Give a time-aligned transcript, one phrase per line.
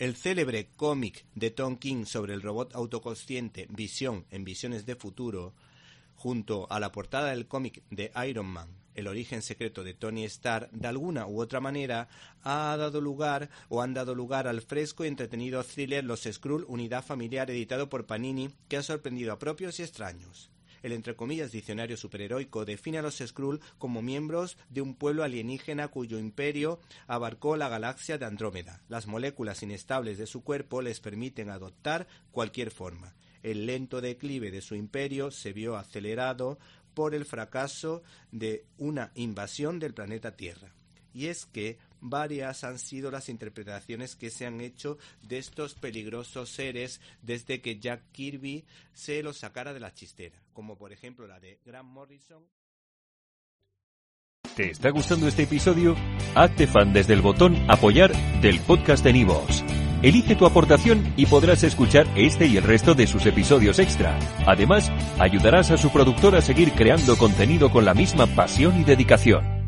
[0.00, 5.52] El célebre cómic de Tom King sobre el robot autoconsciente Visión en Visiones de Futuro,
[6.16, 10.70] junto a la portada del cómic de Iron Man, el origen secreto de Tony Stark,
[10.70, 12.08] de alguna u otra manera,
[12.42, 17.04] ha dado lugar o han dado lugar al fresco y entretenido thriller Los Skrull, unidad
[17.04, 20.50] familiar editado por Panini, que ha sorprendido a propios y extraños.
[20.82, 25.88] El entre comillas diccionario superheroico define a los Skrull como miembros de un pueblo alienígena
[25.88, 28.82] cuyo imperio abarcó la galaxia de Andrómeda.
[28.88, 33.14] Las moléculas inestables de su cuerpo les permiten adoptar cualquier forma.
[33.42, 36.58] El lento declive de su imperio se vio acelerado
[36.94, 40.74] por el fracaso de una invasión del planeta Tierra.
[41.12, 46.50] Y es que varias han sido las interpretaciones que se han hecho de estos peligrosos
[46.50, 51.40] seres desde que Jack Kirby se los sacara de la chistera, como por ejemplo la
[51.40, 52.42] de Grant Morrison.
[54.56, 55.96] ¿Te está gustando este episodio?
[56.34, 59.64] Hazte fan desde el botón apoyar del podcast de Nivos.
[60.02, 64.18] Elige tu aportación y podrás escuchar este y el resto de sus episodios extra.
[64.46, 69.59] Además, ayudarás a su productor a seguir creando contenido con la misma pasión y dedicación.